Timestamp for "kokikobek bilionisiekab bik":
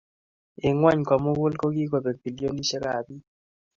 1.61-3.25